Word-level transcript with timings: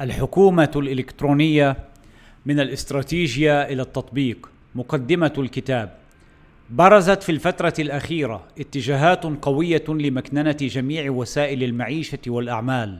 الحكومة 0.00 0.70
الإلكترونية 0.76 1.76
من 2.46 2.60
الاستراتيجيا 2.60 3.72
إلى 3.72 3.82
التطبيق 3.82 4.50
مقدمة 4.74 5.32
الكتاب. 5.38 5.94
برزت 6.70 7.22
في 7.22 7.32
الفترة 7.32 7.74
الأخيرة 7.78 8.42
اتجاهات 8.58 9.24
قوية 9.24 9.84
لمكننة 9.88 10.56
جميع 10.60 11.10
وسائل 11.10 11.64
المعيشة 11.64 12.18
والأعمال 12.26 12.98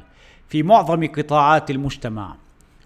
في 0.48 0.62
معظم 0.62 1.06
قطاعات 1.06 1.70
المجتمع 1.70 2.36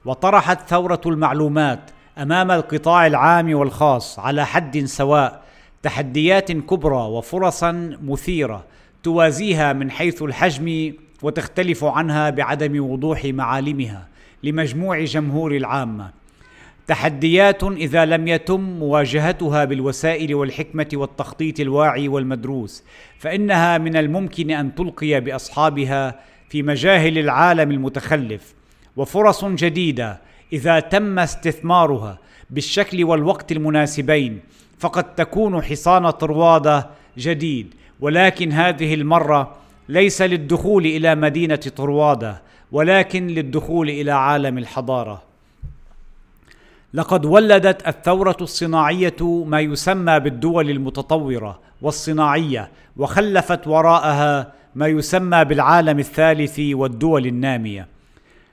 وطرحت 0.04 0.68
ثورة 0.68 1.00
المعلومات 1.06 1.90
أمام 2.18 2.50
القطاع 2.50 3.06
العام 3.06 3.54
والخاص 3.54 4.18
على 4.18 4.46
حد 4.46 4.84
سواء 4.84 5.42
تحديات 5.82 6.52
كبرى 6.52 7.02
وفرصا 7.02 7.96
مثيرة 8.02 8.64
توازيها 9.02 9.72
من 9.72 9.90
حيث 9.90 10.22
الحجم 10.22 10.92
وتختلف 11.22 11.84
عنها 11.84 12.30
بعدم 12.30 12.90
وضوح 12.90 13.24
معالمها 13.24 14.08
لمجموع 14.42 15.04
جمهور 15.04 15.56
العامه 15.56 16.10
تحديات 16.86 17.62
إذا 17.62 18.04
لم 18.04 18.28
يتم 18.28 18.60
مواجهتها 18.60 19.64
بالوسائل 19.64 20.34
والحكمة 20.34 20.88
والتخطيط 20.94 21.60
الواعي 21.60 22.08
والمدروس 22.08 22.84
فإنها 23.18 23.78
من 23.78 23.96
الممكن 23.96 24.50
أن 24.50 24.74
تلقي 24.74 25.20
بأصحابها 25.20 26.20
في 26.48 26.62
مجاهل 26.62 27.18
العالم 27.18 27.70
المتخلف. 27.70 28.54
وفرص 28.96 29.44
جديدة 29.44 30.20
إذا 30.52 30.80
تم 30.80 31.18
استثمارها 31.18 32.18
بالشكل 32.50 33.04
والوقت 33.04 33.52
المناسبين 33.52 34.40
فقد 34.78 35.14
تكون 35.14 35.62
حصان 35.62 36.10
طروادة 36.10 36.90
جديد. 37.18 37.74
ولكن 38.00 38.52
هذه 38.52 38.94
المرة 38.94 39.56
ليس 39.88 40.22
للدخول 40.22 40.86
إلى 40.86 41.14
مدينة 41.14 41.56
طروادة 41.76 42.42
ولكن 42.72 43.26
للدخول 43.26 43.90
إلى 43.90 44.10
عالم 44.10 44.58
الحضارة. 44.58 45.22
لقد 46.94 47.24
ولدت 47.24 47.88
الثورة 47.88 48.36
الصناعية 48.40 49.44
ما 49.44 49.60
يسمى 49.60 50.20
بالدول 50.20 50.70
المتطورة 50.70 51.60
والصناعية 51.82 52.70
وخلفت 52.96 53.66
وراءها 53.66 54.52
ما 54.74 54.86
يسمى 54.86 55.44
بالعالم 55.44 55.98
الثالث 55.98 56.60
والدول 56.60 57.26
النامية. 57.26 57.86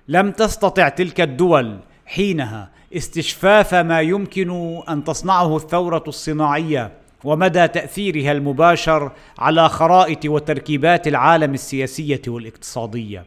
لم 0.08 0.32
تستطع 0.32 0.90
تلك 0.90 1.22
الدول 1.22 1.80
حينها 2.06 2.70
استشفاف 2.96 3.76
ما 3.76 4.02
يمكن 4.02 4.82
أن 4.90 5.04
تصنعه 5.04 5.56
الثورة 5.56 6.04
الصناعية. 6.08 6.92
ومدى 7.24 7.68
تأثيرها 7.68 8.32
المباشر 8.32 9.12
على 9.40 9.70
خرائط 9.70 10.26
وتركيبات 10.26 11.08
العالم 11.08 11.54
السياسية 11.54 12.22
والاقتصادية. 12.28 13.26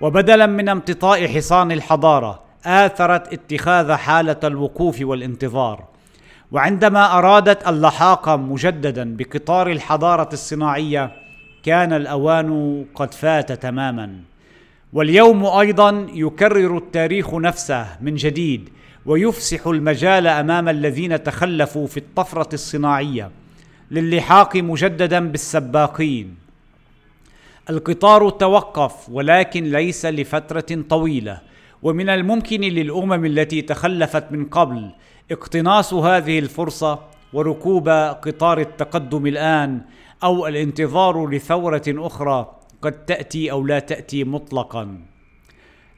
وبدلا 0.00 0.46
من 0.46 0.68
امتطاء 0.68 1.26
حصان 1.26 1.72
الحضارة 1.72 2.42
آثرت 2.66 3.32
اتخاذ 3.32 3.92
حالة 3.92 4.40
الوقوف 4.44 4.98
والانتظار. 5.00 5.84
وعندما 6.52 7.18
أرادت 7.18 7.68
اللحاق 7.68 8.28
مجددا 8.28 9.16
بقطار 9.16 9.70
الحضارة 9.70 10.28
الصناعية 10.32 11.12
كان 11.62 11.92
الأوان 11.92 12.84
قد 12.94 13.14
فات 13.14 13.52
تماما. 13.52 14.35
واليوم 14.92 15.46
أيضا 15.46 16.06
يكرر 16.12 16.76
التاريخ 16.76 17.34
نفسه 17.34 17.86
من 18.00 18.14
جديد 18.14 18.68
ويفسح 19.06 19.66
المجال 19.66 20.26
أمام 20.26 20.68
الذين 20.68 21.22
تخلفوا 21.22 21.86
في 21.86 21.96
الطفرة 21.96 22.48
الصناعية 22.54 23.30
للحاق 23.90 24.56
مجددا 24.56 25.28
بالسباقين. 25.28 26.34
القطار 27.70 28.30
توقف 28.30 29.08
ولكن 29.10 29.64
ليس 29.64 30.06
لفترة 30.06 30.82
طويلة 30.88 31.40
ومن 31.82 32.08
الممكن 32.08 32.60
للأمم 32.60 33.24
التي 33.24 33.62
تخلفت 33.62 34.32
من 34.32 34.44
قبل 34.44 34.90
اقتناص 35.30 35.94
هذه 35.94 36.38
الفرصة 36.38 36.98
وركوب 37.32 37.88
قطار 37.88 38.60
التقدم 38.60 39.26
الآن 39.26 39.80
أو 40.24 40.46
الانتظار 40.46 41.26
لثورة 41.28 41.82
أخرى 41.88 42.55
قد 42.82 42.92
تأتي 42.92 43.50
أو 43.50 43.66
لا 43.66 43.78
تأتي 43.78 44.24
مطلقا. 44.24 44.98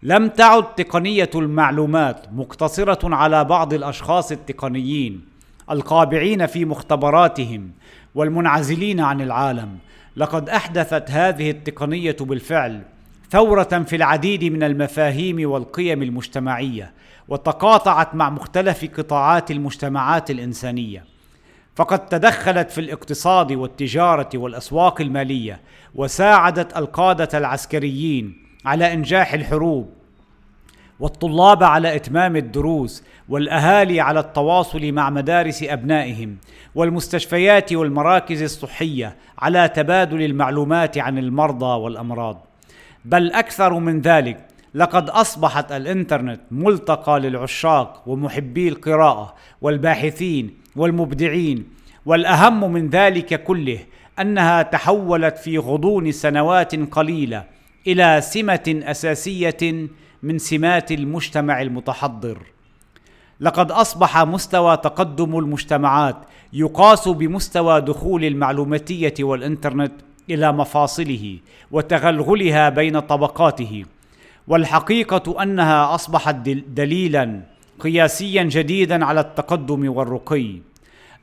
لم 0.03 0.29
تعد 0.29 0.75
تقنية 0.75 1.31
المعلومات 1.35 2.33
مقتصرة 2.33 3.15
على 3.15 3.45
بعض 3.45 3.75
الأشخاص 3.75 4.33
التقنيين 4.33 5.25
القابعين 5.71 6.47
في 6.47 6.65
مختبراتهم 6.65 7.71
والمنعزلين 8.15 9.01
عن 9.01 9.21
العالم. 9.21 9.79
لقد 10.17 10.49
أحدثت 10.49 11.11
هذه 11.11 11.51
التقنية 11.51 12.17
بالفعل 12.21 12.83
ثورة 13.31 13.63
في 13.63 13.97
العديد 13.97 14.45
من 14.45 14.63
المفاهيم 14.63 15.51
والقيم 15.51 16.03
المجتمعية 16.03 16.93
وتقاطعت 17.29 18.15
مع 18.15 18.31
مختلف 18.31 18.85
قطاعات 18.99 19.51
المجتمعات 19.51 20.31
الإنسانية. 20.31 21.05
فقد 21.79 22.07
تدخلت 22.07 22.71
في 22.71 22.81
الاقتصاد 22.81 23.53
والتجارة 23.53 24.29
والأسواق 24.35 25.01
المالية 25.01 25.61
وساعدت 25.95 26.77
القادة 26.77 27.39
العسكريين 27.39 28.37
على 28.65 28.93
إنجاح 28.93 29.35
الحروب 29.35 29.91
والطلاب 31.01 31.63
على 31.63 31.97
إتمام 31.97 32.37
الدروس 32.37 33.05
والأهالي 33.29 34.01
على 34.01 34.21
التواصل 34.21 34.93
مع 34.93 35.11
مدارس 35.11 35.63
أبنائهم 35.63 36.37
والمستشفيات 36.75 37.73
والمراكز 37.73 38.43
الصحية 38.43 39.17
على 39.39 39.69
تبادل 39.69 40.23
المعلومات 40.23 40.99
عن 40.99 41.19
المرضى 41.19 41.81
والأمراض. 41.81 42.47
بل 43.05 43.33
أكثر 43.33 43.79
من 43.79 44.01
ذلك 44.01 44.48
لقد 44.75 45.11
أصبحت 45.11 45.73
الإنترنت 45.73 46.41
ملتقى 46.51 47.21
للعشاق 47.21 48.03
ومحبي 48.07 48.69
القراءة 48.69 49.35
والباحثين 49.61 50.55
والمبدعين 50.77 51.69
والأهم 52.07 52.73
من 52.73 52.89
ذلك 52.89 53.45
كله 53.45 53.79
أنها 54.21 54.63
تحولت 54.63 55.39
في 55.39 55.59
غضون 55.59 56.13
سنوات 56.13 56.75
قليلة 56.91 57.45
إلى 57.87 58.21
سمة 58.21 58.81
أساسية 58.85 59.89
من 60.23 60.39
سمات 60.39 60.93
المجتمع 60.93 61.63
المتحضر. 61.63 62.39
لقد 63.41 63.71
أصبح 63.71 64.19
مستوى 64.19 64.77
تقدم 64.77 65.39
المجتمعات 65.39 66.17
يقاس 66.53 67.09
بمستوى 67.09 67.81
دخول 67.81 68.25
المعلوماتية 68.25 69.15
والإنترنت 69.21 69.93
إلى 70.31 70.53
مفاصله 70.53 71.39
وتغلغلها 71.71 72.69
بين 72.69 73.01
طبقاته. 73.01 73.85
والحقيقة 74.49 75.43
أنها 75.43 75.95
أصبحت 75.95 76.35
دليلا 76.69 77.41
قياسيا 77.81 78.43
جديدا 78.43 79.05
على 79.05 79.21
التقدم 79.21 79.97
والرقي. 79.97 80.57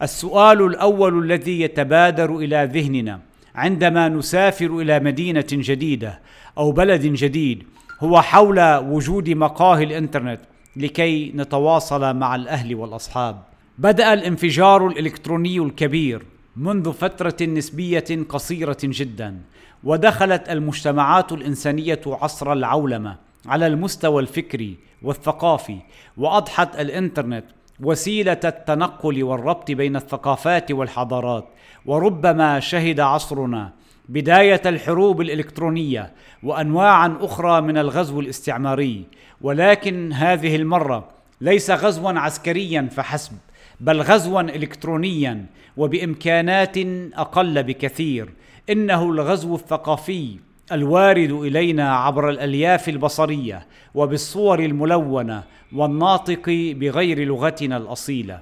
السؤال 0.01 0.61
الأول 0.61 1.23
الذي 1.23 1.61
يتبادر 1.61 2.37
إلى 2.37 2.69
ذهننا 2.73 3.19
عندما 3.55 4.09
نسافر 4.09 4.77
إلى 4.79 4.99
مدينة 4.99 5.45
جديدة 5.51 6.19
أو 6.57 6.71
بلد 6.71 7.01
جديد 7.01 7.63
هو 7.99 8.21
حول 8.21 8.75
وجود 8.75 9.29
مقاهي 9.29 9.83
الإنترنت 9.83 10.39
لكي 10.75 11.31
نتواصل 11.35 12.15
مع 12.15 12.35
الأهل 12.35 12.75
والأصحاب. 12.75 13.41
بدأ 13.77 14.13
الانفجار 14.13 14.87
الإلكتروني 14.87 15.59
الكبير 15.59 16.25
منذ 16.57 16.93
فترة 16.93 17.45
نسبية 17.45 18.25
قصيرة 18.29 18.77
جدا 18.83 19.37
ودخلت 19.85 20.49
المجتمعات 20.49 21.31
الإنسانية 21.31 22.01
عصر 22.07 22.53
العولمة 22.53 23.15
على 23.45 23.67
المستوى 23.67 24.21
الفكري 24.21 24.75
والثقافي 25.01 25.77
وأضحت 26.17 26.79
الإنترنت 26.79 27.45
وسيلة 27.79 28.39
التنقل 28.45 29.23
والربط 29.23 29.71
بين 29.71 29.95
الثقافات 29.95 30.71
والحضارات. 30.71 31.45
وربما 31.85 32.59
شهد 32.59 32.99
عصرنا 32.99 33.71
بداية 34.09 34.61
الحروب 34.65 35.21
الإلكترونية 35.21 36.11
وانواعا 36.43 37.17
أخرى 37.21 37.61
من 37.61 37.77
الغزو 37.77 38.19
الاستعماري. 38.19 39.05
ولكن 39.41 40.13
هذه 40.13 40.55
المرة 40.55 41.09
ليس 41.41 41.71
غزوا 41.71 42.11
عسكريا 42.19 42.89
فحسب. 42.91 43.33
بل 43.79 44.01
غزوا 44.01 44.41
الكترونيا 44.41 45.45
وبإمكانات 45.77 46.77
أقل 47.13 47.63
بكثير. 47.63 48.29
إنه 48.69 49.03
الغزو 49.03 49.55
الثقافي 49.55 50.37
الوارد 50.71 51.31
إلينا 51.31 51.95
عبر 51.95 52.29
الألياف 52.29 52.89
البصرية 52.89 53.65
وبالصور 53.95 54.59
الملونة 54.59 55.43
والناطق 55.73 56.73
بغير 56.79 57.27
لغتنا 57.27 57.77
الأصيلة. 57.77 58.39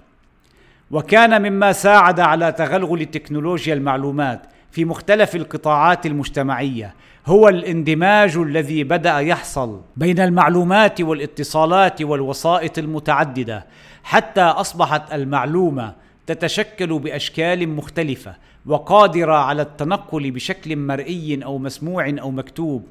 وكان 0.92 1.42
مما 1.42 1.72
ساعد 1.72 2.20
على 2.20 2.52
تغلغل 2.52 3.06
تكنولوجيا 3.06 3.74
المعلومات 3.74 4.42
في 4.74 4.86
مختلف 4.86 5.36
القطاعات 5.36 6.06
المجتمعية. 6.06 6.94
هو 7.26 7.50
الاندماج 7.50 8.38
الذي 8.38 8.84
بدأ 8.84 9.20
يحصل 9.20 9.82
بين 9.98 10.20
المعلومات 10.20 11.02
والاتصالات 11.02 12.02
والوسائط 12.02 12.78
المتعددة 12.78 13.66
حتى 14.04 14.42
أصبحت 14.42 15.14
المعلومة 15.14 15.94
تتشكل 16.28 17.00
بأشكال 17.00 17.70
مختلفة 17.70 18.36
وقادرة 18.66 19.36
على 19.36 19.62
التنقل 19.62 20.32
بشكل 20.32 20.76
مرئي 20.76 21.44
أو 21.44 21.58
مسموع 21.58 22.10
أو 22.22 22.32
مكتوب. 22.32 22.88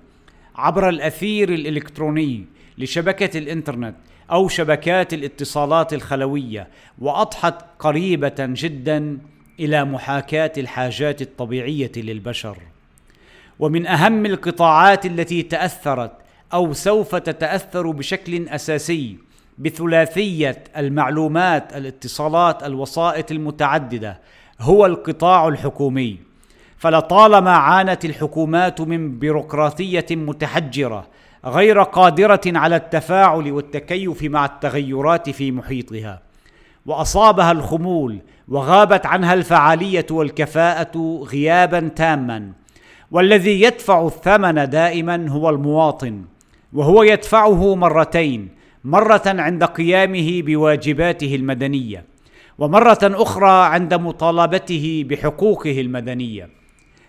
عبر 0.56 0.88
الأثير 0.88 1.48
الإلكتروني 1.48 2.44
لشبكة 2.78 3.38
الإنترنت 3.38 3.94
أو 4.30 4.48
شبكات 4.48 5.14
الاتصالات 5.14 5.92
الخلوية 5.92 6.68
وأضحت 6.98 7.54
قريبة 7.78 8.34
جدا 8.38 9.18
إلى 9.60 9.84
محاكاة 9.84 10.52
الحاجات 10.58 11.22
الطبيعية 11.22 11.92
للبشر. 11.96 12.56
ومن 13.58 13.86
أهم 13.86 14.26
القطاعات 14.26 15.06
التي 15.06 15.42
تأثرت 15.42 16.12
أو 16.52 16.72
سوف 16.72 17.14
تتأثر 17.14 17.90
بشكل 17.90 18.48
أساسي 18.48 19.16
بثلاثية 19.58 20.64
المعلومات 20.76 21.76
الاتصالات 21.76 22.62
الوسائط 22.62 23.30
المتعددة 23.30 24.18
هو 24.60 24.86
القطاع 24.86 25.48
الحكومي. 25.48 26.18
فلطالما 26.78 27.50
عانت 27.50 28.04
الحكومات 28.04 28.80
من 28.80 29.18
بيروقراطية 29.18 30.06
متحجرة 30.10 31.06
غير 31.44 31.82
قادرة 31.82 32.40
على 32.46 32.76
التفاعل 32.76 33.52
والتكيف 33.52 34.22
مع 34.22 34.44
التغيرات 34.44 35.30
في 35.30 35.52
محيطها 35.52 36.22
وأصابها 36.86 37.52
الخمول 37.52 38.18
وغابت 38.48 39.06
عنها 39.06 39.34
الفعالية 39.34 40.06
والكفاءة 40.10 41.24
غيابا 41.32 41.88
تاما. 41.96 42.52
والذي 43.10 43.62
يدفع 43.62 44.06
الثمن 44.06 44.70
دائما 44.70 45.28
هو 45.28 45.50
المواطن 45.50 46.24
وهو 46.72 47.02
يدفعه 47.02 47.74
مرتين 47.74 48.48
مرة 48.84 49.22
عند 49.26 49.64
قيامه 49.64 50.42
بواجباته 50.42 51.34
المدنية 51.34 52.04
ومرة 52.58 52.98
أخرى 53.02 53.66
عند 53.74 53.94
مطالبته 53.94 55.04
بحقوقه 55.08 55.80
المدنية. 55.80 56.48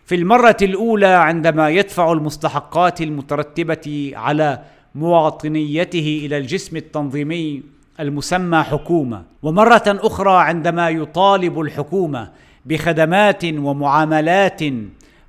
في 0.05 0.15
المرة 0.15 0.57
الأولى 0.61 1.05
عندما 1.05 1.69
يدفع 1.69 2.11
المستحقات 2.11 3.01
المترتبة 3.01 4.11
على 4.15 4.59
مواطنيته 4.95 6.21
إلى 6.25 6.37
الجسم 6.37 6.77
التنظيمي 6.77 7.63
المسمى 7.99 8.63
حكومة 8.63 9.23
ومرة 9.43 9.83
أخرى 9.87 10.41
عندما 10.43 10.89
يطالب 10.89 11.59
الحكومة 11.59 12.29
بخدمات 12.65 13.45
ومعاملات 13.45 14.61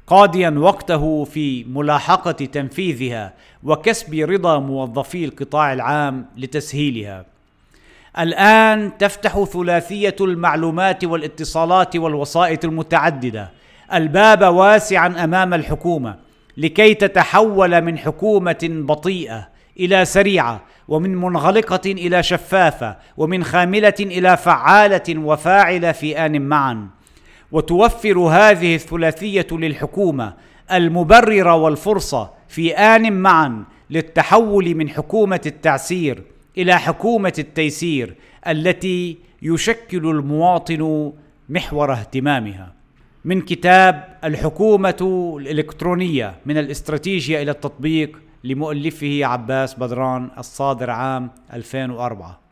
قاضيا 0.06 0.50
وقته 0.50 1.25
في 1.25 1.64
ملاحقة 1.64 2.32
تنفيذها 2.32 3.32
وكسب 3.64 4.14
رضا 4.14 4.58
موظفي 4.58 5.25
القطاع 5.25 5.72
العام 5.72 6.26
لتسهيلها. 6.37 7.25
الآن 8.19 8.99
تفتح 8.99 9.44
ثلاثية 9.44 10.17
المعلومات 10.20 11.05
والاتصالات 11.05 11.96
والوسائط 11.96 12.64
المتعددة. 12.64 13.50
الباب 13.94 14.55
واسعا 14.55 15.25
أمام 15.25 15.55
الحكومة 15.55 16.17
لكي 16.56 16.94
تتحول 16.94 17.81
من 17.81 17.99
حكومة 17.99 18.58
بطيئة 18.62 19.54
إلى 19.81 20.05
سريعة 20.05 20.62
ومن 20.88 21.17
منغلقة 21.17 21.91
إلى 21.91 22.23
شفافة 22.23 22.97
ومن 23.17 23.44
خاملة 23.44 23.94
إلى 24.00 24.37
فعالة 24.37 25.19
وفاعلة 25.19 25.93
في 25.93 26.26
آن 26.26 26.43
معا. 26.43 26.88
وتوفر 27.53 28.19
هذه 28.19 28.75
الثلاثية 28.75 29.47
للحكومة 29.53 30.35
المبرر 30.73 31.49
والفرصة 31.49 32.31
في 32.49 32.73
آن 32.73 33.12
معا 33.12 33.65
للتحول 33.91 34.75
من 34.75 34.88
حكومة 34.88 35.41
التعسير 35.47 36.23
إلى 36.59 36.79
حكومة 36.79 37.32
التيسير 37.38 38.15
التي 38.49 39.19
يشكل 39.43 40.06
المواطن 40.11 41.12
محور 41.49 41.93
اهتمامها. 41.93 42.73
من 43.25 43.41
كتاب 43.41 44.19
الحكومة 44.25 45.35
الإلكترونية 45.41 46.35
من 46.47 46.59
الاستراتيجية 46.59 47.43
إلى 47.43 47.50
التطبيق 47.50 48.19
لمؤلفه 48.44 49.20
عباس 49.25 49.75
بدران 49.75 50.31
الصادر 50.38 50.91
عام 50.91 51.31
2004 51.52 52.44